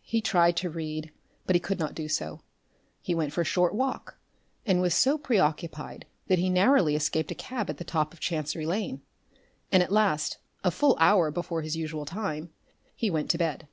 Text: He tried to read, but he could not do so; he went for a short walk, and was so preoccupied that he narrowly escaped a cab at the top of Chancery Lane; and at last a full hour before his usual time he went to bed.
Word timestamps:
He 0.00 0.22
tried 0.22 0.56
to 0.56 0.70
read, 0.70 1.12
but 1.46 1.54
he 1.54 1.60
could 1.60 1.78
not 1.78 1.94
do 1.94 2.08
so; 2.08 2.40
he 3.02 3.14
went 3.14 3.34
for 3.34 3.42
a 3.42 3.44
short 3.44 3.74
walk, 3.74 4.16
and 4.64 4.80
was 4.80 4.94
so 4.94 5.18
preoccupied 5.18 6.06
that 6.28 6.38
he 6.38 6.48
narrowly 6.48 6.96
escaped 6.96 7.30
a 7.30 7.34
cab 7.34 7.68
at 7.68 7.76
the 7.76 7.84
top 7.84 8.14
of 8.14 8.18
Chancery 8.18 8.64
Lane; 8.64 9.02
and 9.70 9.82
at 9.82 9.92
last 9.92 10.38
a 10.62 10.70
full 10.70 10.96
hour 10.98 11.30
before 11.30 11.60
his 11.60 11.76
usual 11.76 12.06
time 12.06 12.48
he 12.96 13.10
went 13.10 13.28
to 13.32 13.36
bed. 13.36 13.68